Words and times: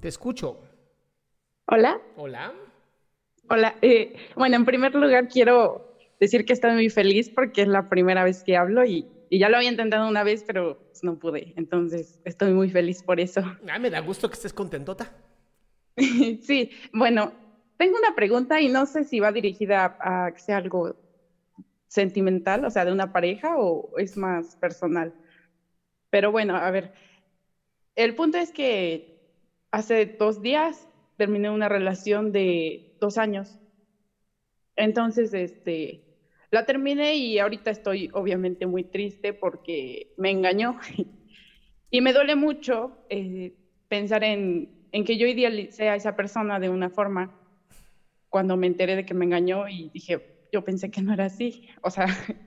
Te 0.00 0.06
escucho. 0.06 0.60
Hola. 1.66 2.00
Hola. 2.16 2.54
Hola. 3.48 3.74
Eh, 3.82 4.12
bueno, 4.36 4.54
en 4.56 4.64
primer 4.64 4.94
lugar 4.94 5.26
quiero 5.26 5.96
decir 6.20 6.44
que 6.44 6.52
estoy 6.52 6.72
muy 6.72 6.88
feliz 6.88 7.30
porque 7.34 7.62
es 7.62 7.68
la 7.68 7.88
primera 7.88 8.22
vez 8.22 8.44
que 8.44 8.56
hablo 8.56 8.84
y, 8.84 9.08
y 9.28 9.40
ya 9.40 9.48
lo 9.48 9.56
había 9.56 9.70
intentado 9.70 10.08
una 10.08 10.22
vez, 10.22 10.44
pero 10.46 10.78
pues, 10.88 11.02
no 11.02 11.18
pude. 11.18 11.52
Entonces 11.56 12.20
estoy 12.24 12.52
muy 12.52 12.70
feliz 12.70 13.02
por 13.02 13.18
eso. 13.18 13.40
Ah, 13.68 13.80
me 13.80 13.90
da 13.90 13.98
gusto 14.00 14.28
que 14.28 14.34
estés 14.34 14.52
contentota. 14.52 15.12
sí, 15.96 16.70
bueno, 16.92 17.32
tengo 17.76 17.98
una 17.98 18.14
pregunta 18.14 18.60
y 18.60 18.68
no 18.68 18.86
sé 18.86 19.04
si 19.04 19.18
va 19.18 19.32
dirigida 19.32 19.96
a, 19.98 20.26
a 20.26 20.32
que 20.32 20.38
sea 20.38 20.58
algo 20.58 20.94
sentimental, 21.88 22.64
o 22.64 22.70
sea, 22.70 22.84
de 22.84 22.92
una 22.92 23.10
pareja 23.10 23.56
o 23.58 23.98
es 23.98 24.16
más 24.16 24.54
personal. 24.56 25.12
Pero 26.10 26.30
bueno, 26.30 26.54
a 26.54 26.70
ver, 26.70 26.92
el 27.96 28.14
punto 28.14 28.38
es 28.38 28.52
que 28.52 29.17
hace 29.70 30.06
dos 30.18 30.40
días 30.40 30.88
terminé 31.16 31.50
una 31.50 31.68
relación 31.68 32.32
de 32.32 32.82
dos 33.00 33.18
años. 33.18 33.60
Entonces, 34.76 35.32
este, 35.34 36.00
la 36.50 36.64
terminé 36.64 37.16
y 37.16 37.38
ahorita 37.38 37.70
estoy 37.70 38.08
obviamente 38.12 38.66
muy 38.66 38.84
triste 38.84 39.34
porque 39.34 40.06
me 40.16 40.30
engañó. 40.30 40.76
y 41.90 42.00
me 42.00 42.12
duele 42.12 42.36
mucho 42.36 42.94
eh, 43.08 43.52
pensar 43.88 44.24
en, 44.24 44.70
en 44.92 45.04
que 45.04 45.18
yo 45.18 45.26
idealicé 45.26 45.88
a 45.88 45.96
esa 45.96 46.14
persona 46.14 46.60
de 46.60 46.70
una 46.70 46.90
forma 46.90 47.32
cuando 48.28 48.56
me 48.56 48.66
enteré 48.66 48.96
de 48.96 49.04
que 49.04 49.14
me 49.14 49.24
engañó 49.24 49.68
y 49.68 49.90
dije, 49.90 50.18
yo 50.52 50.62
pensé 50.62 50.90
que 50.90 51.02
no 51.02 51.12
era 51.12 51.26
así. 51.26 51.60
O 51.82 51.90
sea, 51.90 52.06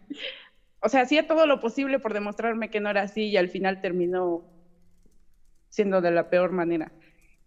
o 0.81 0.89
sea, 0.89 1.01
hacía 1.01 1.23
todo 1.23 1.45
lo 1.47 1.59
posible 1.59 1.99
por 1.99 2.13
demostrarme 2.13 2.69
que 2.69 2.79
no 2.81 2.89
era 2.89 3.03
así 3.03 3.29
y 3.29 3.37
al 3.37 3.49
final 3.49 3.79
terminó 3.79 4.45
siendo 5.69 6.01
de 6.01 6.11
la 6.11 6.23
peor 6.25 6.51
manera. 6.51 6.93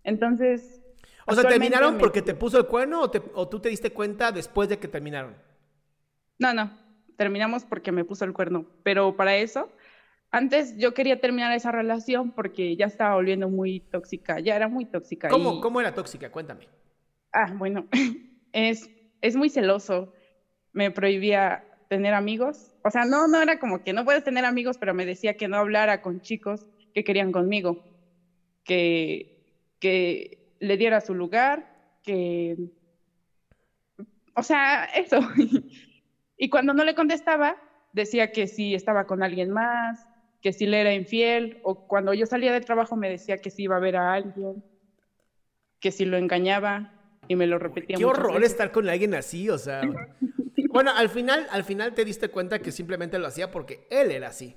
Entonces... 0.05 0.81
O 1.27 1.35
sea, 1.35 1.49
¿terminaron 1.49 1.95
me- 1.95 2.01
porque 2.01 2.23
te 2.23 2.35
puso 2.35 2.59
el 2.59 2.67
cuerno 2.67 3.01
o, 3.03 3.11
te- 3.11 3.23
o 3.35 3.49
tú 3.49 3.59
te 3.61 3.71
diste 3.71 3.91
cuenta 3.91 4.31
después 4.31 4.69
de 4.69 4.79
que 4.79 4.89
terminaron? 4.89 5.35
No, 6.39 6.53
no, 6.53 6.71
terminamos 7.17 7.65
porque 7.65 7.93
me 7.93 8.05
puso 8.05 8.25
el 8.25 8.33
cuerno. 8.33 8.67
Pero 8.83 9.17
para 9.17 9.37
eso, 9.37 9.71
antes 10.31 10.77
yo 10.77 10.93
quería 10.95 11.21
terminar 11.21 11.53
esa 11.53 11.73
relación 11.73 12.33
porque 12.33 12.77
ya 12.77 12.87
estaba 12.87 13.15
volviendo 13.15 13.49
muy 13.49 13.81
tóxica, 13.91 14.41
ya 14.41 14.57
era 14.57 14.69
muy 14.69 14.85
tóxica. 14.87 15.31
¿Cómo, 15.31 15.59
y- 15.59 15.61
¿Cómo 15.61 15.81
era 15.81 15.95
tóxica? 15.95 16.31
Cuéntame. 16.31 16.69
Ah, 17.33 17.53
bueno, 17.57 17.89
es, 18.53 18.89
es 19.21 19.37
muy 19.37 19.49
celoso. 19.51 20.13
Me 20.73 20.91
prohibía 20.91 21.65
tener 21.89 22.15
amigos. 22.15 22.73
O 22.83 22.91
sea, 22.91 23.05
no, 23.05 23.29
no 23.29 23.41
era 23.41 23.59
como 23.59 23.83
que 23.83 23.93
no 23.93 24.05
puedes 24.05 24.25
tener 24.25 24.45
amigos, 24.45 24.77
pero 24.79 24.93
me 24.95 25.07
decía 25.07 25.35
que 25.35 25.49
no 25.49 25.57
hablara 25.57 26.01
con 26.03 26.21
chicos 26.21 26.67
que 26.93 27.05
querían 27.05 27.33
conmigo, 27.33 27.79
que, 28.65 29.34
que 29.84 30.39
le 30.61 30.78
diera 30.78 31.03
su 31.03 31.15
lugar, 31.15 31.99
que... 32.03 32.56
O 34.34 34.43
sea, 34.43 34.87
eso. 34.87 35.21
y 36.39 36.49
cuando 36.49 36.72
no 36.72 36.84
le 36.84 36.95
contestaba, 36.95 37.59
decía 37.93 38.33
que 38.33 38.47
si 38.47 38.75
estaba 38.75 39.06
con 39.06 39.23
alguien 39.23 39.50
más, 39.50 40.06
que 40.41 40.55
si 40.55 40.65
le 40.65 40.81
era 40.81 40.94
infiel, 40.94 41.61
o 41.65 41.87
cuando 41.87 42.15
yo 42.15 42.25
salía 42.25 42.50
del 42.50 42.65
trabajo 42.65 42.97
me 42.97 43.11
decía 43.11 43.37
que 43.37 43.50
si 43.50 43.65
iba 43.65 43.77
a 43.77 43.81
ver 43.81 43.97
a 43.97 44.15
alguien, 44.15 44.65
que 45.81 45.91
si 45.91 46.06
lo 46.06 46.17
engañaba, 46.17 46.91
y 47.28 47.37
me 47.37 47.47
lo 47.47 47.59
repetía 47.59 47.99
Qué 47.99 48.06
horror 48.06 48.37
veces. 48.37 48.53
estar 48.53 48.73
con 48.73 48.89
alguien 48.89 49.12
así, 49.12 49.50
o 49.50 49.59
sea. 49.59 49.83
Bueno, 50.71 50.91
al 50.97 51.09
final, 51.09 51.47
al 51.53 51.62
final 51.62 51.94
te 51.94 52.05
diste 52.05 52.31
cuenta 52.31 52.59
que 52.59 52.73
simplemente 52.73 53.21
lo 53.21 53.28
hacía 53.28 53.53
porque 53.53 53.87
él 53.91 54.11
era 54.11 54.27
así. 54.27 54.56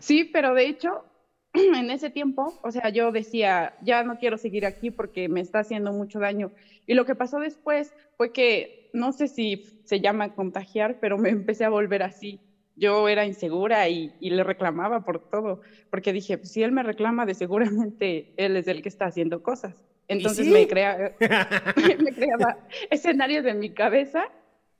Sí, 0.00 0.24
pero 0.24 0.52
de 0.52 0.66
hecho, 0.66 1.04
en 1.54 1.90
ese 1.90 2.10
tiempo, 2.10 2.58
o 2.62 2.70
sea, 2.70 2.90
yo 2.90 3.12
decía, 3.12 3.74
ya 3.82 4.04
no 4.04 4.18
quiero 4.18 4.36
seguir 4.36 4.66
aquí 4.66 4.90
porque 4.90 5.28
me 5.28 5.40
está 5.40 5.60
haciendo 5.60 5.92
mucho 5.92 6.20
daño. 6.20 6.52
Y 6.86 6.94
lo 6.94 7.04
que 7.04 7.14
pasó 7.14 7.38
después 7.38 7.92
fue 8.16 8.32
que, 8.32 8.90
no 8.92 9.12
sé 9.12 9.28
si 9.28 9.64
se 9.84 10.00
llama 10.00 10.34
contagiar, 10.34 10.98
pero 11.00 11.18
me 11.18 11.30
empecé 11.30 11.64
a 11.64 11.70
volver 11.70 12.02
así. 12.02 12.40
Yo 12.76 13.08
era 13.08 13.26
insegura 13.26 13.88
y, 13.88 14.14
y 14.20 14.30
le 14.30 14.44
reclamaba 14.44 15.04
por 15.04 15.28
todo, 15.28 15.60
porque 15.90 16.12
dije, 16.12 16.38
pues, 16.38 16.52
si 16.52 16.62
él 16.62 16.72
me 16.72 16.82
reclama, 16.82 17.26
de 17.26 17.34
seguramente 17.34 18.32
él 18.36 18.56
es 18.56 18.68
el 18.68 18.82
que 18.82 18.88
está 18.88 19.06
haciendo 19.06 19.42
cosas. 19.42 19.84
Entonces 20.08 20.46
sí? 20.46 20.52
me, 20.52 20.66
crea, 20.66 21.14
me 22.00 22.12
creaba 22.12 22.58
escenarios 22.90 23.44
en 23.46 23.60
mi 23.60 23.70
cabeza 23.70 24.24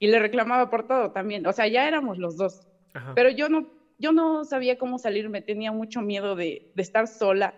y 0.00 0.08
le 0.08 0.18
reclamaba 0.18 0.70
por 0.70 0.88
todo 0.88 1.12
también. 1.12 1.46
O 1.46 1.52
sea, 1.52 1.68
ya 1.68 1.86
éramos 1.86 2.18
los 2.18 2.36
dos. 2.36 2.66
Ajá. 2.94 3.12
Pero 3.14 3.30
yo 3.30 3.48
no, 3.48 3.68
yo 4.00 4.12
no 4.12 4.44
sabía 4.44 4.78
cómo 4.78 4.98
salirme, 4.98 5.42
tenía 5.42 5.70
mucho 5.70 6.00
miedo 6.00 6.34
de, 6.34 6.72
de 6.74 6.82
estar 6.82 7.06
sola, 7.06 7.54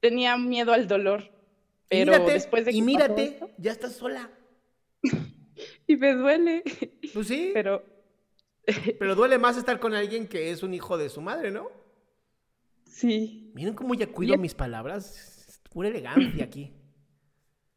tenía 0.00 0.36
miedo 0.36 0.72
al 0.72 0.88
dolor. 0.88 1.30
Pero 1.88 2.12
mírate, 2.12 2.32
después 2.32 2.64
de 2.64 2.72
que 2.72 2.78
y 2.78 2.82
mírate, 2.82 3.24
esto, 3.24 3.50
ya 3.58 3.70
estás 3.70 3.92
sola. 3.92 4.30
y 5.86 5.96
me 5.96 6.14
duele, 6.14 6.62
Pues 7.12 7.28
sí, 7.28 7.50
pero... 7.54 7.84
pero 8.98 9.14
duele 9.14 9.36
más 9.36 9.58
estar 9.58 9.78
con 9.78 9.94
alguien 9.94 10.26
que 10.26 10.50
es 10.50 10.62
un 10.62 10.72
hijo 10.72 10.96
de 10.96 11.10
su 11.10 11.20
madre, 11.20 11.50
¿no? 11.50 11.70
sí. 12.86 13.50
Miren 13.54 13.74
cómo 13.74 13.94
ya 13.94 14.06
cuido 14.06 14.36
mis 14.38 14.54
palabras. 14.54 15.60
Pura 15.70 15.88
elegancia 15.88 16.44
aquí. 16.44 16.72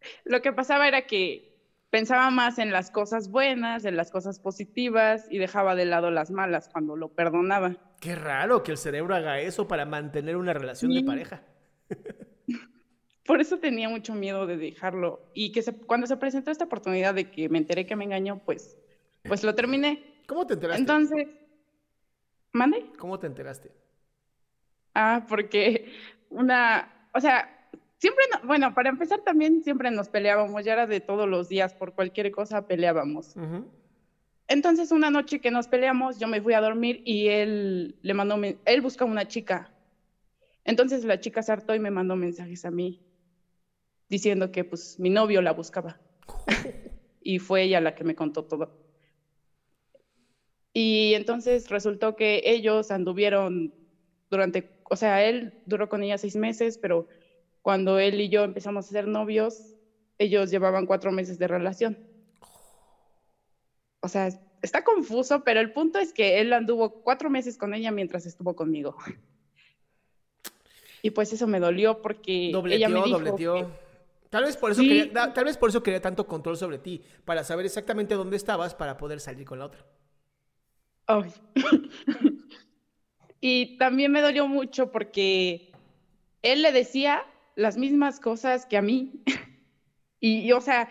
Lo 0.23 0.41
que 0.41 0.53
pasaba 0.53 0.87
era 0.87 1.05
que 1.07 1.56
pensaba 1.97 2.29
más 2.29 2.59
en 2.59 2.71
las 2.71 2.91
cosas 2.91 3.31
buenas, 3.31 3.83
en 3.83 3.97
las 3.97 4.11
cosas 4.11 4.39
positivas 4.39 5.25
y 5.31 5.39
dejaba 5.39 5.73
de 5.73 5.85
lado 5.85 6.11
las 6.11 6.29
malas 6.29 6.69
cuando 6.71 6.95
lo 6.95 7.09
perdonaba. 7.09 7.75
Qué 7.99 8.13
raro 8.13 8.61
que 8.61 8.69
el 8.71 8.77
cerebro 8.77 9.15
haga 9.15 9.39
eso 9.39 9.67
para 9.67 9.83
mantener 9.85 10.37
una 10.37 10.53
relación 10.53 10.93
de 10.93 11.03
pareja. 11.03 11.41
Por 13.25 13.41
eso 13.41 13.57
tenía 13.57 13.89
mucho 13.89 14.13
miedo 14.13 14.45
de 14.45 14.57
dejarlo 14.57 15.31
y 15.33 15.51
que 15.51 15.63
se- 15.63 15.73
cuando 15.73 16.05
se 16.05 16.17
presentó 16.17 16.51
esta 16.51 16.65
oportunidad 16.65 17.15
de 17.15 17.31
que 17.31 17.49
me 17.49 17.57
enteré 17.57 17.87
que 17.87 17.95
me 17.95 18.03
engañó, 18.05 18.43
pues, 18.45 18.77
pues 19.23 19.43
lo 19.43 19.55
terminé. 19.55 20.21
¿Cómo 20.27 20.45
te 20.45 20.53
enteraste? 20.53 20.79
Entonces, 20.81 21.27
¿mande? 22.53 22.85
¿Cómo 22.99 23.17
te 23.17 23.25
enteraste? 23.25 23.71
Ah, 24.93 25.25
porque 25.27 25.91
una, 26.29 27.09
o 27.13 27.19
sea, 27.19 27.56
siempre, 27.97 28.23
no- 28.31 28.47
bueno, 28.47 28.73
para 28.73 28.89
empezar 28.89 29.21
también 29.21 29.61
siempre 29.61 29.91
nos 29.91 30.09
peleábamos, 30.09 30.63
ya 30.63 30.73
era 30.73 30.87
de 30.87 31.01
todos 31.01 31.27
los 31.27 31.47
días, 31.47 31.73
por 31.73 31.93
cualquier 31.93 32.31
cosa 32.31 32.61
peleábamos. 32.61 33.35
Ujú. 33.35 33.69
Entonces 34.47 34.91
una 34.91 35.09
noche 35.09 35.39
que 35.39 35.51
nos 35.51 35.67
peleamos, 35.67 36.19
yo 36.19 36.27
me 36.27 36.41
fui 36.41 36.53
a 36.53 36.61
dormir 36.61 37.01
y 37.03 37.27
él 37.27 37.95
le 38.01 38.13
mandó, 38.13 38.39
él 38.65 38.81
busca 38.81 39.03
una 39.05 39.25
chica. 39.25 39.73
Entonces 40.63 41.03
la 41.03 41.19
chica 41.19 41.41
se 41.43 41.51
hartó 41.51 41.75
y 41.75 41.79
me 41.79 41.91
mandó 41.91 42.15
mensajes 42.15 42.63
a 42.65 42.71
mí 42.71 43.01
diciendo 44.09 44.51
que 44.51 44.63
pues 44.63 44.97
mi 44.99 45.09
novio 45.09 45.41
la 45.41 45.51
buscaba. 45.51 45.99
y 47.19 47.39
fue 47.39 47.63
ella 47.63 47.81
la 47.81 47.93
que 47.93 48.03
me 48.05 48.15
contó 48.15 48.43
todo. 48.43 48.71
Y 50.73 51.13
entonces 51.15 51.69
resultó 51.69 52.15
que 52.15 52.41
ellos 52.45 52.91
anduvieron 52.91 53.73
durante, 54.29 54.69
o 54.89 54.95
sea, 54.95 55.23
él 55.25 55.53
duró 55.65 55.89
con 55.89 56.03
ella 56.03 56.17
seis 56.17 56.35
meses, 56.35 56.77
pero 56.77 57.07
cuando 57.67 57.99
él 57.99 58.21
y 58.21 58.29
yo 58.29 58.45
empezamos 58.45 58.85
a 58.85 58.91
ser 58.91 59.09
novios, 59.09 59.75
ellos 60.19 60.49
llevaban 60.49 60.85
cuatro 60.85 61.11
meses 61.11 61.37
de 61.37 61.49
relación. 61.49 61.97
O 63.99 64.07
sea, 64.07 64.29
está 64.61 64.85
confuso, 64.85 65.43
pero 65.43 65.59
el 65.59 65.73
punto 65.73 65.99
es 65.99 66.13
que 66.13 66.39
él 66.39 66.53
anduvo 66.53 67.01
cuatro 67.01 67.29
meses 67.29 67.57
con 67.57 67.73
ella 67.73 67.91
mientras 67.91 68.25
estuvo 68.25 68.55
conmigo. 68.55 68.95
Y 71.01 71.09
pues 71.09 71.33
eso 71.33 71.45
me 71.45 71.59
dolió 71.59 72.01
porque 72.01 72.51
ella 72.69 72.87
me 72.87 73.03
dijo 73.03 73.69
Tal 74.29 74.45
vez, 74.45 74.55
por 74.55 74.71
eso 74.71 74.81
quería, 74.81 75.33
tal 75.33 75.43
vez 75.43 75.57
por 75.57 75.67
eso 75.67 75.83
quería 75.83 76.01
tanto 76.01 76.25
control 76.25 76.55
sobre 76.55 76.77
ti, 76.77 77.03
para 77.25 77.43
saber 77.43 77.65
exactamente 77.65 78.15
dónde 78.15 78.37
estabas 78.37 78.75
para 78.75 78.95
poder 78.95 79.19
salir 79.19 79.45
con 79.45 79.59
la 79.59 79.65
otra. 79.65 79.85
y 83.41 83.77
también 83.77 84.13
me 84.13 84.21
dolió 84.21 84.47
mucho 84.47 84.89
porque 84.89 85.73
él 86.41 86.61
le 86.61 86.71
decía 86.71 87.25
las 87.57 87.77
mismas 87.77 88.21
cosas 88.21 88.65
que 88.65 88.77
a 88.77 88.81
mí. 88.81 89.23
y, 90.21 90.49
o 90.53 90.61
sea, 90.61 90.87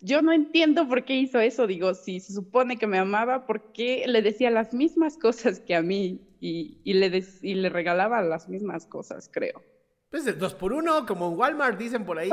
yo 0.00 0.22
no 0.22 0.32
entiendo 0.32 0.86
por 0.86 1.04
qué 1.04 1.16
hizo 1.16 1.40
eso. 1.40 1.66
Digo, 1.66 1.94
si 1.94 2.20
se 2.20 2.32
supone 2.32 2.76
que 2.76 2.86
me 2.86 2.98
amaba, 2.98 3.46
¿por 3.46 3.72
qué 3.72 4.04
le 4.06 4.22
decía 4.22 4.50
las 4.50 4.72
mismas 4.72 5.18
cosas 5.18 5.58
que 5.58 5.74
a 5.74 5.82
mí? 5.82 6.20
Y, 6.40 6.80
le, 6.94 7.24
y 7.42 7.54
le 7.54 7.68
regalaba 7.68 8.22
las 8.22 8.48
mismas 8.48 8.86
cosas, 8.86 9.28
creo. 9.32 9.62
Pues 10.10 10.26
el 10.26 10.38
dos 10.38 10.54
por 10.54 10.72
uno, 10.72 11.04
como 11.04 11.28
en 11.28 11.36
Walmart, 11.36 11.78
dicen 11.78 12.04
por 12.04 12.18
ahí. 12.18 12.30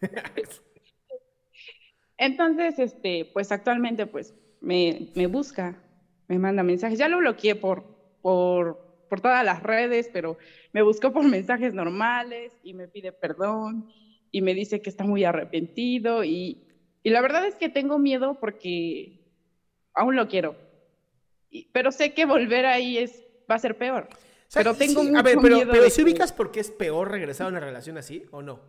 Entonces, 2.18 2.78
este, 2.78 3.30
pues 3.32 3.50
actualmente, 3.50 4.06
pues 4.06 4.34
me, 4.60 5.10
me 5.14 5.26
busca 5.26 5.82
me 6.30 6.38
manda 6.38 6.62
mensajes. 6.62 6.96
Ya 6.96 7.08
lo 7.08 7.18
bloqueé 7.18 7.56
por, 7.56 7.82
por, 8.22 8.89
por 9.10 9.20
todas 9.20 9.44
las 9.44 9.62
redes, 9.62 10.08
pero 10.10 10.38
me 10.72 10.82
buscó 10.82 11.12
por 11.12 11.24
mensajes 11.24 11.74
normales 11.74 12.52
y 12.62 12.72
me 12.72 12.88
pide 12.88 13.12
perdón 13.12 13.92
y 14.30 14.40
me 14.40 14.54
dice 14.54 14.80
que 14.80 14.88
está 14.88 15.04
muy 15.04 15.24
arrepentido 15.24 16.24
y, 16.24 16.62
y 17.02 17.10
la 17.10 17.20
verdad 17.20 17.44
es 17.44 17.56
que 17.56 17.68
tengo 17.68 17.98
miedo 17.98 18.38
porque 18.40 19.20
aún 19.92 20.14
lo 20.14 20.28
quiero. 20.28 20.56
pero 21.72 21.90
sé 21.90 22.14
que 22.14 22.24
volver 22.24 22.64
ahí 22.64 22.98
es, 22.98 23.26
va 23.50 23.56
a 23.56 23.58
ser 23.58 23.76
peor. 23.76 24.08
pero 24.54 24.74
tengo 24.74 25.02
mucho 25.02 25.18
a 25.18 25.22
ver, 25.22 25.38
pero, 25.42 25.56
miedo. 25.56 25.72
Pero 25.72 25.90
si 25.90 26.02
ubicas 26.04 26.32
por 26.32 26.52
qué 26.52 26.60
es 26.60 26.70
peor 26.70 27.10
regresar 27.10 27.48
a 27.48 27.50
una 27.50 27.60
relación 27.60 27.98
así 27.98 28.24
o 28.30 28.40
no? 28.42 28.60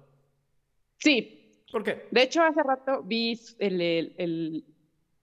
Sí. 0.98 1.38
¿Por 1.72 1.84
qué? 1.84 2.08
De 2.10 2.24
hecho, 2.24 2.44
hace 2.44 2.64
rato 2.64 3.04
vi 3.04 3.40
el, 3.60 3.80
el, 3.80 4.66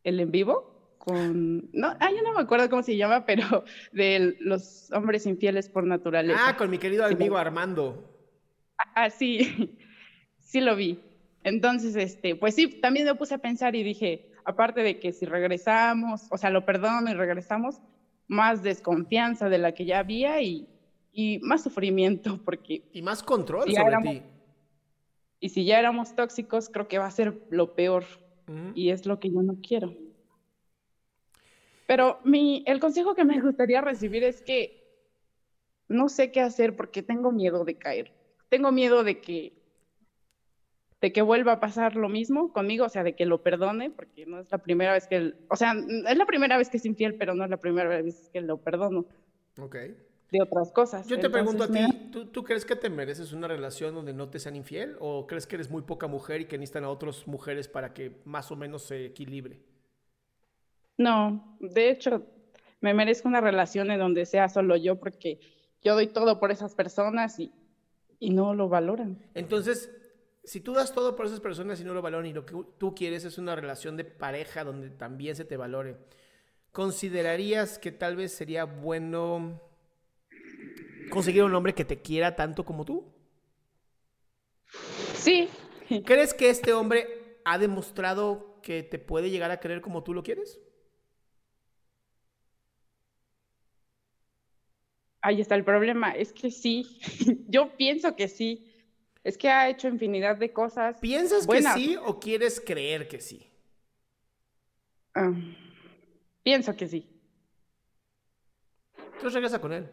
el 0.05 0.20
en 0.20 0.31
vivo 0.31 0.77
no, 1.14 1.96
ah, 2.00 2.10
yo 2.10 2.22
no 2.22 2.32
me 2.34 2.40
acuerdo 2.40 2.69
cómo 2.69 2.82
se 2.82 2.96
llama, 2.96 3.25
pero 3.25 3.64
de 3.93 4.37
los 4.40 4.90
hombres 4.93 5.26
infieles 5.26 5.69
por 5.69 5.84
naturaleza. 5.84 6.40
Ah, 6.49 6.56
con 6.56 6.70
mi 6.70 6.78
querido 6.78 7.05
amigo 7.05 7.37
Armando. 7.37 8.05
Ah, 8.94 9.10
sí, 9.10 9.76
sí 10.38 10.60
lo 10.60 10.76
vi. 10.76 11.00
Entonces, 11.44 11.96
este, 11.96 12.37
pues 12.37 12.55
sí, 12.55 12.69
también 12.81 13.06
me 13.06 13.14
puse 13.14 13.34
a 13.34 13.38
pensar 13.38 13.75
y 13.75 13.82
dije, 13.82 14.32
aparte 14.44 14.82
de 14.82 14.99
que 14.99 15.12
si 15.12 15.25
regresamos, 15.25 16.26
o 16.31 16.38
sea, 16.38 16.50
lo 16.50 16.64
perdono 16.64 17.10
y 17.10 17.14
regresamos, 17.14 17.81
más 18.26 18.62
desconfianza 18.62 19.49
de 19.49 19.58
la 19.58 19.72
que 19.72 19.84
ya 19.84 20.00
había 20.00 20.43
y, 20.43 20.69
y 21.12 21.38
más 21.40 21.62
sufrimiento, 21.62 22.38
porque... 22.44 22.82
Y 22.93 23.02
más 23.02 23.22
control 23.22 23.72
sobre 23.72 23.96
ti. 24.02 24.22
Y 25.40 25.50
si 25.50 25.64
ya 25.64 25.78
éramos 25.78 26.16
tóxicos, 26.16 26.69
creo 26.69 26.88
que 26.88 26.99
va 26.99 27.06
a 27.06 27.10
ser 27.10 27.40
lo 27.50 27.75
peor. 27.75 28.05
Y 28.75 28.88
es 28.88 29.05
lo 29.05 29.20
que 29.20 29.31
yo 29.31 29.43
no 29.43 29.58
quiero. 29.60 29.94
Pero 31.88 32.20
mi, 32.23 32.62
el 32.67 32.81
consejo 32.81 33.14
que 33.14 33.25
me 33.25 33.40
gustaría 33.40 33.81
recibir 33.81 34.23
es 34.23 34.43
que 34.43 34.85
no 35.88 36.11
sé 36.11 36.31
qué 36.31 36.43
hacer 36.43 36.76
porque 36.76 37.02
tengo 37.02 37.32
miedo 37.32 37.64
de 37.64 37.79
caer. 37.79 38.12
Tengo 38.50 38.70
miedo 38.70 39.05
de 39.05 39.23
que 39.23 39.55
de 41.00 41.12
que 41.12 41.23
vuelva 41.23 41.52
a 41.52 41.61
pasar 41.61 41.96
lo 41.96 42.11
mismo 42.11 42.52
conmigo, 42.52 42.85
o 42.85 42.88
sea, 42.90 43.05
de 43.05 43.14
que 43.14 43.25
lo 43.25 43.43
perdone, 43.43 43.88
porque 43.88 44.26
no 44.26 44.40
es 44.40 44.50
la 44.50 44.58
primera 44.58 44.93
vez 44.93 45.06
que, 45.06 45.17
él, 45.17 45.37
o 45.49 45.56
sea, 45.56 45.73
es 45.73 46.19
la 46.19 46.26
primera 46.26 46.58
vez 46.58 46.69
que 46.69 46.76
es 46.76 46.85
infiel, 46.85 47.14
pero 47.14 47.35
no 47.35 47.44
es 47.44 47.50
la 47.50 47.56
primera 47.56 47.88
vez 47.88 48.29
que 48.32 48.41
lo 48.43 48.58
perdono. 48.58 49.06
Ok. 49.58 49.76
De 50.31 50.43
otras 50.43 50.73
cosas. 50.73 51.06
Yo 51.06 51.19
te 51.19 51.31
pregunto 51.31 51.64
a 51.64 51.69
ti, 51.69 52.11
¿tú, 52.12 52.26
¿tú, 52.26 52.44
crees 52.44 52.67
que 52.67 52.76
te 52.76 52.91
mereces 52.91 53.32
una 53.32 53.49
relación 53.49 53.94
donde 53.94 54.12
no 54.12 54.29
te 54.29 54.41
sean 54.41 54.56
infiel? 54.56 54.96
¿O 54.99 55.26
crees 55.26 55.46
que 55.46 55.55
eres 55.55 55.70
muy 55.70 55.82
poca 55.82 56.06
mujer 56.06 56.43
y 56.43 56.44
que 56.44 56.58
necesitan 56.58 56.84
a 56.84 56.91
otras 56.91 57.26
mujeres 57.26 57.67
para 57.67 57.94
que 57.94 58.20
más 58.26 58.50
o 58.50 58.56
menos 58.56 58.82
se 58.82 59.06
equilibre? 59.06 59.62
No, 60.98 61.56
de 61.60 61.90
hecho, 61.90 62.26
me 62.80 62.92
merezco 62.92 63.28
una 63.28 63.40
relación 63.40 63.90
en 63.90 64.00
donde 64.00 64.26
sea 64.26 64.48
solo 64.48 64.76
yo 64.76 64.98
porque 64.98 65.40
yo 65.82 65.94
doy 65.94 66.08
todo 66.08 66.40
por 66.40 66.50
esas 66.50 66.74
personas 66.74 67.38
y, 67.38 67.52
y 68.18 68.30
no 68.30 68.52
lo 68.52 68.68
valoran. 68.68 69.18
Entonces, 69.34 69.90
si 70.44 70.60
tú 70.60 70.72
das 70.72 70.92
todo 70.92 71.14
por 71.14 71.26
esas 71.26 71.40
personas 71.40 71.80
y 71.80 71.84
no 71.84 71.94
lo 71.94 72.02
valoran 72.02 72.26
y 72.26 72.32
lo 72.32 72.44
que 72.44 72.54
tú 72.78 72.94
quieres 72.94 73.24
es 73.24 73.38
una 73.38 73.54
relación 73.54 73.96
de 73.96 74.04
pareja 74.04 74.64
donde 74.64 74.90
también 74.90 75.36
se 75.36 75.44
te 75.44 75.56
valore, 75.56 75.96
¿considerarías 76.72 77.78
que 77.78 77.92
tal 77.92 78.16
vez 78.16 78.32
sería 78.32 78.64
bueno 78.64 79.62
conseguir 81.10 81.44
un 81.44 81.54
hombre 81.54 81.74
que 81.74 81.84
te 81.84 82.02
quiera 82.02 82.34
tanto 82.34 82.64
como 82.64 82.84
tú? 82.84 83.04
Sí. 85.14 85.48
¿Crees 86.04 86.34
que 86.34 86.50
este 86.50 86.72
hombre 86.72 87.40
ha 87.44 87.56
demostrado 87.58 88.60
que 88.62 88.82
te 88.82 88.98
puede 88.98 89.30
llegar 89.30 89.50
a 89.50 89.60
querer 89.60 89.80
como 89.80 90.02
tú 90.02 90.12
lo 90.12 90.22
quieres? 90.22 90.60
Ahí 95.20 95.41
está 95.41 95.55
el 95.55 95.65
problema, 95.65 96.12
es 96.12 96.32
que 96.32 96.50
sí, 96.50 97.00
yo 97.49 97.76
pienso 97.76 98.15
que 98.17 98.29
sí. 98.29 98.65
Es 99.25 99.37
que 99.37 99.50
ha 99.50 99.69
hecho 99.69 99.88
infinidad 99.88 100.37
de 100.37 100.53
cosas. 100.53 100.99
¿Piensas 101.00 101.47
que 101.47 101.62
sí 101.62 101.97
o 102.03 102.19
quieres 102.19 102.62
creer 102.65 103.09
que 103.09 103.20
sí? 103.20 103.50
Ah, 105.15 105.32
pienso 106.43 106.75
que 106.76 106.88
sí. 106.88 107.06
Entonces 108.97 109.35
regresa 109.35 109.61
con 109.61 109.73
él. 109.73 109.91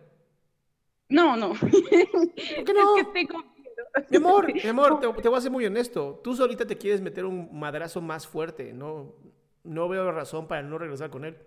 No, 1.09 1.35
no. 1.35 1.53
¿Por 1.53 1.71
qué 1.71 2.07
no? 2.73 2.97
Es 2.97 3.03
que 3.03 3.11
tengo 3.11 3.43
mi 4.09 4.17
amor, 4.17 4.53
mi 4.53 4.69
amor, 4.69 4.99
te, 4.99 5.21
te, 5.21 5.29
voy 5.29 5.37
a 5.37 5.41
ser 5.41 5.51
muy 5.51 5.65
honesto. 5.65 6.19
Tú 6.23 6.35
solita 6.35 6.65
te 6.65 6.77
quieres 6.77 7.01
meter 7.01 7.25
un 7.25 7.49
madrazo 7.57 8.01
más 8.01 8.27
fuerte. 8.27 8.73
No, 8.73 9.15
no 9.63 9.89
veo 9.89 10.11
razón 10.11 10.47
para 10.47 10.61
no 10.63 10.77
regresar 10.77 11.09
con 11.09 11.25
él. 11.25 11.37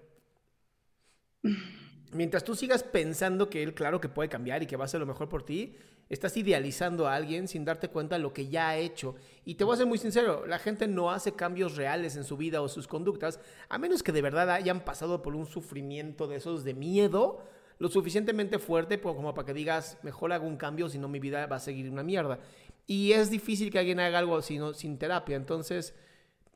Mientras 2.12 2.44
tú 2.44 2.55
sigas 2.55 2.82
pensando 2.82 3.48
que 3.50 3.62
él, 3.62 3.74
claro 3.74 4.00
que 4.00 4.08
puede 4.08 4.29
cambiar 4.29 4.62
y 4.62 4.67
que 4.67 4.77
va 4.77 4.84
a 4.84 4.88
ser 4.88 5.00
lo 5.00 5.06
mejor 5.06 5.29
por 5.29 5.44
ti, 5.44 5.74
estás 6.08 6.36
idealizando 6.36 7.06
a 7.06 7.15
alguien 7.15 7.48
sin 7.48 7.65
darte 7.65 7.88
cuenta 7.88 8.17
de 8.17 8.22
lo 8.22 8.32
que 8.32 8.48
ya 8.48 8.69
ha 8.69 8.77
hecho. 8.77 9.15
Y 9.44 9.55
te 9.55 9.65
voy 9.65 9.74
a 9.74 9.79
ser 9.79 9.86
muy 9.86 9.98
sincero, 9.98 10.46
la 10.46 10.58
gente 10.58 10.88
no 10.88 11.10
hace 11.10 11.32
cambios 11.32 11.77
reales 11.77 12.17
en 12.17 12.24
su 12.24 12.36
vida 12.36 12.62
o 12.62 12.69
sus 12.69 12.88
conductas, 12.88 13.41
a 13.69 13.79
menos 13.79 14.03
que 14.03 14.12
de 14.12 14.22
verdad 14.22 14.50
hayan 14.50 14.84
pasado 14.84 15.22
por 15.22 15.34
un 15.34 15.46
sufrimiento 15.46 16.27
de 16.27 16.36
esos 16.36 16.65
de 16.65 16.74
miedo, 16.74 17.43
lo 17.79 17.88
suficientemente 17.88 18.58
fuerte 18.58 19.00
como 19.00 19.34
para 19.34 19.46
que 19.46 19.55
digas, 19.55 19.98
mejor 20.03 20.32
hago 20.32 20.46
un 20.46 20.56
cambio, 20.56 20.88
si 20.88 20.98
no 20.98 21.08
mi 21.08 21.20
vida 21.20 21.46
va 21.46 21.56
a 21.56 21.60
seguir 21.60 21.91
una 21.91 22.03
mierda. 22.03 22.41
Y 22.86 23.12
es 23.12 23.31
difícil 23.31 23.70
que 23.70 23.79
alguien 23.79 24.00
haga 24.00 24.19
algo 24.19 24.41
sino 24.43 24.72
sin 24.72 24.98
terapia, 24.98 25.36
entonces 25.36 25.94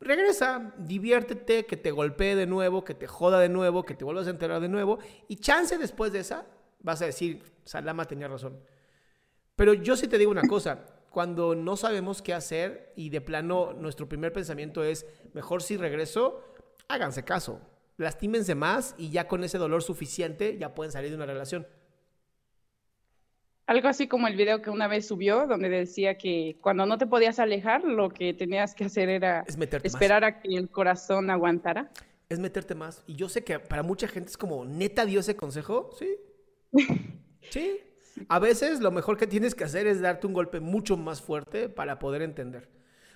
regresa, 0.02 0.73
diviértete, 0.78 1.66
que 1.66 1.76
te 1.76 1.90
golpee 1.90 2.37
de 2.37 2.47
nuevo, 2.47 2.85
que 2.85 2.94
te 2.94 3.06
joda 3.06 3.40
de 3.40 3.49
nuevo, 3.49 3.85
que 3.85 3.94
te 3.94 4.04
vuelvas 4.04 4.26
a 4.26 4.30
enterar 4.30 4.61
de 4.61 4.68
nuevo. 4.68 4.99
Y 5.28 5.37
chance 5.37 5.78
después 5.78 6.12
de 6.12 6.21
esa, 6.21 6.47
vas 6.80 7.00
a 7.02 7.06
decir, 7.06 7.42
Salama 7.64 8.04
tenía 8.04 8.28
razón. 8.28 8.61
Pero 9.56 9.75
yo 9.75 9.97
sí 9.97 10.09
te 10.09 10.18
digo 10.18 10.30
una 10.30 10.47
cosa, 10.49 10.85
cuando 11.11 11.54
no 11.54 11.76
sabemos 11.76 12.23
qué 12.23 12.35
hacer 12.35 12.92
y 12.97 13.11
de 13.11 13.21
plano 13.21 13.73
nuestro 13.75 14.09
primer 14.09 14.32
pensamiento 14.32 14.82
es, 14.82 15.06
mejor 15.35 15.62
si 15.62 15.76
regreso, 15.76 16.42
háganse 16.88 17.25
caso, 17.25 17.61
lastímense 17.97 18.54
más 18.54 18.94
y 18.99 19.11
ya 19.11 19.28
con 19.28 19.44
ese 19.44 19.59
dolor 19.59 19.82
suficiente 19.82 20.59
ya 20.59 20.75
pueden 20.75 20.90
salir 20.90 21.11
de 21.11 21.16
una 21.16 21.26
relación. 21.26 21.66
Algo 23.73 23.88
así 23.88 24.07
como 24.07 24.29
el 24.29 24.37
video 24.37 24.61
que 24.61 24.69
una 24.69 24.87
vez 24.87 25.09
subió, 25.09 25.47
donde 25.47 25.71
decía 25.71 26.19
que 26.19 26.59
cuando 26.61 26.85
no 26.85 26.99
te 26.99 27.07
podías 27.07 27.38
alejar, 27.38 27.83
lo 27.85 28.11
que 28.11 28.35
tenías 28.35 28.75
que 28.75 28.85
hacer 28.85 29.09
era 29.09 29.47
esperar 29.83 30.25
a 30.25 30.41
que 30.41 30.55
el 30.55 30.69
corazón 30.69 31.31
aguantara. 31.31 31.91
Es 32.29 32.38
meterte 32.38 32.75
más. 32.75 33.02
Y 33.07 33.14
yo 33.14 33.31
sé 33.31 33.45
que 33.45 33.59
para 33.59 33.83
mucha 33.83 34.07
gente 34.09 34.29
es 34.29 34.37
como, 34.37 34.67
neta 34.67 35.07
dio 35.07 35.21
ese 35.21 35.37
consejo. 35.37 35.88
Sí. 35.99 36.19
sí. 37.50 37.81
A 38.29 38.38
veces 38.38 38.81
lo 38.81 38.91
mejor 38.91 39.17
que 39.17 39.26
tienes 39.26 39.55
que 39.55 39.64
hacer 39.64 39.87
es 39.87 40.02
darte 40.02 40.26
un 40.26 40.35
golpe 40.35 40.61
mucho 40.61 40.99
más 40.99 41.23
fuerte 41.23 41.71
para 41.71 41.99
poder 41.99 42.21
entender. 42.21 42.69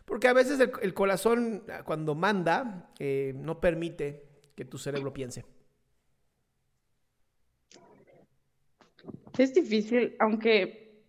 Porque 0.06 0.26
a 0.26 0.32
veces 0.32 0.58
el, 0.58 0.94
corazón, 0.94 1.64
cuando 1.84 2.14
manda, 2.14 2.94
eh, 2.98 3.34
no 3.36 3.60
permite 3.60 4.24
que 4.54 4.64
tu 4.64 4.78
cerebro 4.78 5.12
piense. 5.12 5.44
Es 9.38 9.54
difícil, 9.54 10.16
aunque 10.18 11.02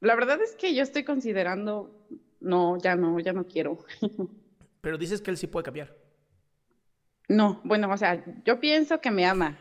la 0.00 0.14
verdad 0.14 0.40
es 0.42 0.54
que 0.56 0.74
yo 0.74 0.82
estoy 0.82 1.04
considerando, 1.04 2.06
no, 2.40 2.78
ya 2.78 2.96
no, 2.96 3.18
ya 3.20 3.32
no 3.32 3.46
quiero. 3.46 3.78
Pero 4.80 4.98
dices 4.98 5.20
que 5.20 5.30
él 5.30 5.36
sí 5.36 5.46
puede 5.46 5.64
cambiar. 5.64 5.96
No, 7.28 7.60
bueno, 7.64 7.90
o 7.90 7.96
sea, 7.96 8.22
yo 8.44 8.58
pienso 8.60 9.00
que 9.00 9.10
me 9.10 9.24
ama. 9.24 9.58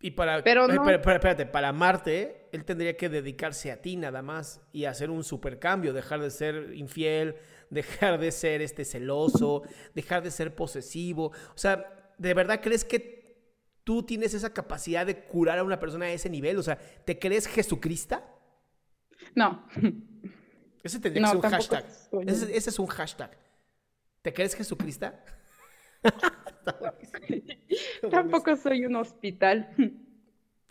Y 0.00 0.10
para, 0.10 0.42
Pero 0.42 0.66
no- 0.66 0.82
pero- 0.84 1.00
pero 1.00 1.14
espérate, 1.14 1.46
para 1.46 1.68
amarte, 1.68 2.48
él 2.50 2.64
tendría 2.64 2.96
que 2.96 3.08
dedicarse 3.08 3.70
a 3.70 3.80
ti 3.80 3.96
nada 3.96 4.20
más 4.20 4.60
y 4.72 4.84
hacer 4.86 5.10
un 5.10 5.22
supercambio, 5.22 5.92
dejar 5.92 6.20
de 6.20 6.30
ser 6.30 6.72
infiel, 6.74 7.36
dejar 7.70 8.18
de 8.18 8.32
ser 8.32 8.60
este 8.62 8.84
celoso, 8.84 9.62
dejar 9.94 10.24
de 10.24 10.32
ser 10.32 10.54
posesivo. 10.56 11.26
O 11.54 11.56
sea, 11.58 12.12
¿de 12.18 12.34
verdad 12.34 12.60
crees 12.60 12.84
que 12.84 13.21
tú 13.84 14.02
tienes 14.04 14.34
esa 14.34 14.52
capacidad 14.52 15.06
de 15.06 15.24
curar 15.24 15.58
a 15.58 15.64
una 15.64 15.80
persona 15.80 16.06
a 16.06 16.12
ese 16.12 16.30
nivel? 16.30 16.58
O 16.58 16.62
sea, 16.62 16.78
¿te 17.04 17.18
crees 17.18 17.46
Jesucristo? 17.46 18.22
No, 19.34 19.66
Ese 20.82 21.00
tendría 21.00 21.22
No, 21.22 21.28
que 21.28 21.32
ser 21.32 21.38
un 21.38 21.50
hashtag. 21.50 21.84
Ese, 22.26 22.56
ese 22.56 22.70
es 22.70 22.78
un 22.78 22.86
hashtag. 22.86 23.36
¿Te 24.22 24.32
crees 24.32 24.54
Jesucristo? 24.54 25.12
tampoco 28.10 28.56
soy 28.56 28.86
un 28.86 28.96
hospital. 28.96 29.74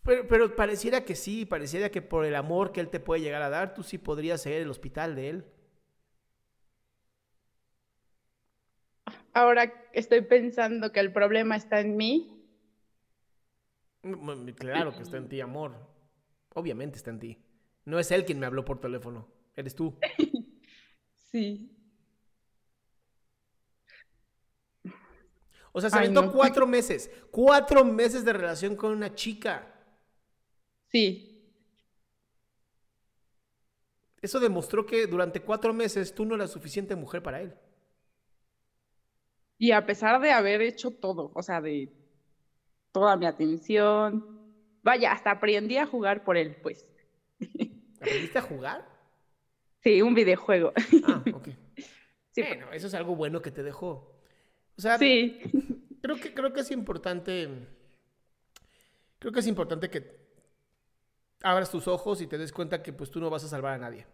Pero, 0.03 0.27
pero 0.27 0.55
pareciera 0.55 1.05
que 1.05 1.15
sí, 1.15 1.45
pareciera 1.45 1.89
que 1.91 2.01
por 2.01 2.25
el 2.25 2.35
amor 2.35 2.71
que 2.71 2.81
él 2.81 2.89
te 2.89 2.99
puede 2.99 3.21
llegar 3.21 3.41
a 3.41 3.49
dar, 3.49 3.73
tú 3.73 3.83
sí 3.83 3.97
podrías 3.97 4.41
ser 4.41 4.61
el 4.61 4.69
hospital 4.69 5.15
de 5.15 5.29
él. 5.29 5.45
Ahora 9.33 9.71
estoy 9.93 10.21
pensando 10.21 10.91
que 10.91 10.99
el 10.99 11.13
problema 11.13 11.55
está 11.55 11.79
en 11.79 11.95
mí. 11.95 12.40
Claro 14.57 14.95
que 14.95 15.03
está 15.03 15.17
en 15.17 15.29
ti, 15.29 15.41
amor. 15.41 15.75
Obviamente 16.53 16.97
está 16.97 17.11
en 17.11 17.19
ti. 17.19 17.37
No 17.85 17.99
es 17.99 18.11
él 18.11 18.25
quien 18.25 18.39
me 18.39 18.45
habló 18.45 18.65
por 18.65 18.79
teléfono, 18.79 19.27
eres 19.55 19.75
tú. 19.75 19.97
Sí. 21.31 21.71
O 25.71 25.79
sea, 25.79 25.89
se 25.89 25.97
aventó 25.97 26.21
no. 26.23 26.31
cuatro 26.31 26.67
meses, 26.67 27.09
cuatro 27.31 27.85
meses 27.85 28.25
de 28.25 28.33
relación 28.33 28.75
con 28.75 28.91
una 28.91 29.15
chica. 29.15 29.73
Sí, 30.91 31.27
Eso 34.21 34.39
demostró 34.39 34.85
que 34.85 35.05
durante 35.07 35.41
cuatro 35.41 35.73
meses 35.73 36.13
tú 36.15 36.25
no 36.25 36.35
eras 36.35 36.51
suficiente 36.51 36.95
mujer 36.95 37.21
para 37.21 37.41
él. 37.41 37.53
y 39.57 39.71
a 39.71 39.85
pesar 39.85 40.19
de 40.21 40.31
haber 40.31 40.61
hecho 40.61 40.91
todo, 40.91 41.31
o 41.35 41.41
sea, 41.43 41.61
de 41.61 41.93
toda 42.91 43.15
mi 43.17 43.25
atención, 43.25 44.25
vaya, 44.83 45.11
hasta 45.11 45.31
aprendí 45.31 45.77
a 45.77 45.85
jugar 45.85 46.23
por 46.23 46.37
él, 46.37 46.57
pues. 46.61 46.87
¿Aprendiste 48.01 48.39
a 48.39 48.41
jugar? 48.41 48.87
Sí, 49.83 50.01
un 50.01 50.13
videojuego. 50.13 50.73
Ah, 51.03 51.23
ok. 51.33 51.49
Sí, 52.31 52.43
bueno, 52.43 52.71
eso 52.71 52.87
es 52.87 52.93
algo 52.93 53.15
bueno 53.15 53.41
que 53.41 53.51
te 53.51 53.63
dejó. 53.63 54.15
O 54.77 54.81
sea, 54.81 54.97
sí, 54.97 55.39
creo 56.01 56.15
que, 56.15 56.33
creo 56.33 56.53
que 56.53 56.61
es 56.61 56.71
importante. 56.71 57.67
Creo 59.19 59.33
que 59.33 59.41
es 59.41 59.47
importante 59.47 59.89
que 59.89 60.19
abras 61.43 61.69
tus 61.69 61.87
ojos 61.87 62.21
y 62.21 62.27
te 62.27 62.37
des 62.37 62.51
cuenta 62.51 62.81
que 62.81 62.93
pues 62.93 63.11
tú 63.11 63.19
no 63.19 63.29
vas 63.29 63.43
a 63.43 63.47
salvar 63.47 63.73
a 63.73 63.77
nadie. 63.77 64.05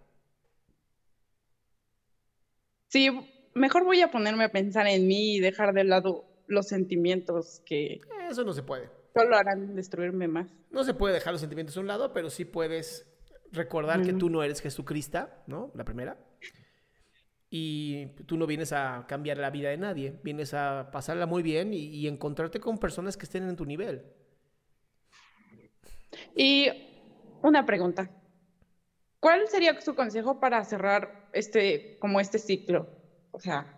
sí, 2.88 3.10
mejor 3.54 3.84
voy 3.84 4.02
a 4.02 4.12
ponerme 4.12 4.46
a 4.46 4.52
pensar 4.52 4.88
en 4.88 5.08
mí 5.08 5.36
y 5.36 5.40
dejar 5.40 5.74
de 5.74 5.84
lado 5.84 6.26
los 6.48 6.68
sentimientos 6.68 7.62
que 7.66 8.02
Eso 8.30 8.44
no 8.44 8.54
se 8.54 8.64
puede. 8.64 8.90
solo 9.14 9.36
harán 9.36 9.76
destruirme 9.76 10.28
más. 10.28 10.48
No 10.72 10.84
se 10.84 10.94
puede 10.94 11.14
dejar 11.14 11.34
los 11.34 11.42
sentimientos 11.42 11.78
a 11.78 11.80
un 11.80 11.88
lado, 11.88 12.14
pero 12.14 12.30
sí 12.30 12.46
puedes 12.46 13.06
recordar 13.52 14.02
que 14.02 14.10
Ujú. 14.12 14.18
tú 14.20 14.30
no 14.30 14.44
eres 14.44 14.62
Jesucristo, 14.62 15.28
¿no? 15.48 15.72
La 15.76 15.84
primera. 15.86 16.18
Y 17.50 18.08
tú 18.26 18.36
no 18.38 18.46
vienes 18.46 18.74
a 18.74 19.06
cambiar 19.08 19.38
la 19.38 19.50
vida 19.50 19.70
de 19.70 19.78
nadie, 19.78 20.20
vienes 20.24 20.54
a 20.54 20.90
pasarla 20.92 21.26
muy 21.26 21.42
bien 21.44 21.74
y, 21.74 21.86
y 21.86 22.08
encontrarte 22.08 22.60
con 22.60 22.78
personas 22.78 23.16
que 23.16 23.24
estén 23.24 23.48
en 23.48 23.56
tu 23.56 23.66
nivel. 23.66 24.04
Y 26.36 26.68
una 27.42 27.66
pregunta. 27.66 28.10
¿Cuál 29.20 29.48
sería 29.48 29.80
su 29.82 29.96
consejo 29.96 30.40
para 30.40 30.64
cerrar 30.64 31.30
este, 31.34 31.98
como 32.00 32.20
este 32.20 32.38
ciclo? 32.38 32.88
O 33.32 33.40
sea, 33.40 33.77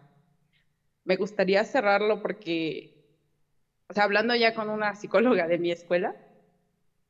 me 1.09 1.15
gustaría 1.15 1.63
cerrarlo 1.65 2.21
porque, 2.21 2.93
o 3.89 3.93
sea, 3.95 4.03
hablando 4.03 4.35
ya 4.35 4.53
con 4.53 4.69
una 4.69 4.93
psicóloga 4.95 5.47
de 5.47 5.57
mi 5.57 5.71
escuela, 5.71 6.15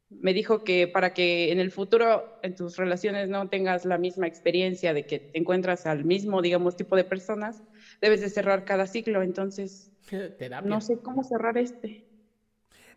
me 0.09 0.33
dijo 0.33 0.63
que 0.63 0.87
para 0.87 1.13
que 1.13 1.51
en 1.51 1.59
el 1.59 1.69
futuro 1.69 2.39
en 2.41 2.55
tus 2.55 2.77
relaciones 2.77 3.27
no 3.27 3.49
tengas 3.49 3.83
la 3.83 3.97
misma 3.97 4.25
experiencia 4.25 4.93
de 4.93 5.05
que 5.05 5.19
te 5.19 5.37
encuentras 5.37 5.85
al 5.85 6.05
mismo, 6.05 6.41
digamos, 6.41 6.77
tipo 6.77 6.95
de 6.95 7.03
personas, 7.03 7.61
debes 7.99 8.21
de 8.21 8.29
cerrar 8.29 8.63
cada 8.63 8.87
ciclo. 8.87 9.21
Entonces, 9.21 9.91
Terapia. 10.39 10.61
no 10.69 10.79
sé 10.79 10.97
cómo 10.99 11.25
cerrar 11.25 11.57
este. 11.57 12.05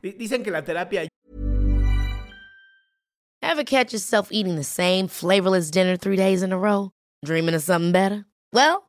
Di- 0.02 0.12
Dicen 0.12 0.44
que 0.44 0.52
la 0.52 0.62
terapia 0.62 1.08
Ever 3.42 3.64
catch 3.64 3.92
yourself 3.92 4.28
eating 4.30 4.54
the 4.54 4.62
same 4.64 5.08
flavorless 5.08 5.68
dinner 5.72 5.96
three 5.96 6.16
days 6.16 6.44
in 6.44 6.52
a 6.52 6.56
row? 6.58 6.92
Dreaming 7.24 7.56
of 7.56 7.62
something 7.62 7.90
better? 7.90 8.24
Well, 8.52 8.88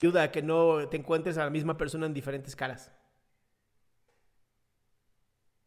Ayuda 0.00 0.22
a 0.22 0.30
que 0.30 0.42
no 0.42 0.88
te 0.88 0.96
encuentres 0.96 1.36
a 1.38 1.44
la 1.44 1.50
misma 1.50 1.76
persona 1.76 2.06
en 2.06 2.14
diferentes 2.14 2.56
caras. 2.56 2.90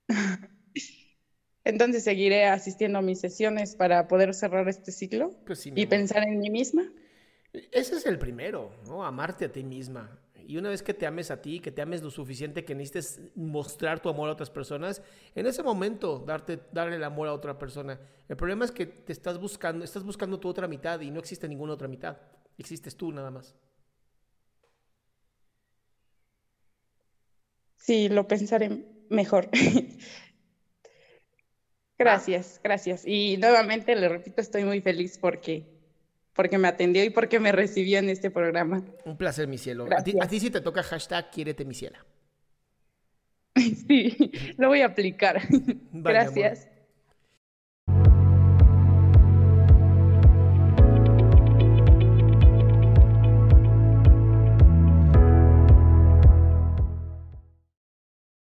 Entonces 1.64 2.04
seguiré 2.04 2.46
asistiendo 2.46 3.00
a 3.00 3.02
mis 3.02 3.20
sesiones 3.20 3.76
para 3.76 4.08
poder 4.08 4.34
cerrar 4.34 4.68
este 4.68 4.92
ciclo 4.92 5.32
Pues 5.46 5.60
sí, 5.60 5.72
y 5.76 5.86
pensar 5.86 6.24
en 6.24 6.40
mí 6.40 6.50
misma. 6.50 6.92
Ese 7.72 7.96
es 7.96 8.06
el 8.06 8.18
primero, 8.18 8.72
¿no? 8.88 9.06
Amarte 9.06 9.46
a 9.46 9.52
ti 9.52 9.64
misma. 9.64 10.20
Y 10.46 10.58
una 10.58 10.70
vez 10.70 10.84
que 10.84 10.94
te 10.94 11.06
ames 11.06 11.32
a 11.32 11.42
ti, 11.42 11.62
que 11.62 11.72
te 11.72 11.82
ames 11.82 12.04
lo 12.04 12.10
suficiente, 12.10 12.66
que 12.66 12.76
necesites 12.76 13.22
mostrar 13.36 14.02
tu 14.02 14.10
amor 14.10 14.28
a 14.28 14.34
otras 14.34 14.50
personas, 14.50 15.02
en 15.36 15.46
ese 15.46 15.64
momento 15.64 16.20
darte, 16.20 16.60
darle 16.74 16.98
el 16.98 17.04
amor 17.04 17.30
a 17.30 17.34
otra 17.34 17.58
persona. 17.58 17.98
El 18.28 18.36
problema 18.36 18.66
es 18.66 18.72
que 18.72 18.86
te 18.86 19.14
estás 19.14 19.40
buscando, 19.40 19.86
estás 19.86 20.04
buscando 20.04 20.40
tu 20.40 20.50
otra 20.50 20.68
mitad 20.68 21.00
y 21.00 21.12
no 21.12 21.20
existe 21.20 21.48
ninguna 21.48 21.74
otra 21.74 21.88
mitad. 21.88 22.18
Existes 22.58 22.98
tú 22.98 23.14
nada 23.14 23.32
más. 23.32 23.56
Sí, 27.84 28.08
lo 28.08 28.26
pensaré 28.30 28.70
mejor. 29.10 29.50
Gracias, 32.00 32.60
gracias. 32.64 33.04
Y 33.06 33.38
nuevamente 33.38 33.96
le 33.96 34.10
repito, 34.10 34.42
estoy 34.42 34.64
muy 34.66 34.82
feliz 34.82 35.18
porque, 35.18 35.64
porque 36.34 36.58
me 36.58 36.68
atendió 36.68 37.04
y 37.04 37.10
porque 37.10 37.40
me 37.40 37.52
recibió 37.52 38.00
en 38.00 38.10
este 38.10 38.30
programa. 38.32 38.84
Un 39.06 39.16
placer, 39.16 39.48
mi 39.48 39.58
cielo. 39.58 39.88
A 39.96 40.04
ti, 40.04 40.14
a 40.20 40.28
ti 40.28 40.40
sí 40.40 40.50
te 40.50 40.60
toca 40.60 40.82
hashtag 40.84 41.30
quiérete, 41.30 41.66
mi 41.66 41.74
ciela. 41.74 42.06
Sí, 43.88 44.32
lo 44.58 44.70
voy 44.70 44.82
a 44.82 44.88
aplicar. 44.88 45.42
Vale, 45.92 46.20
amor. 46.20 46.34
Gracias. 46.34 46.73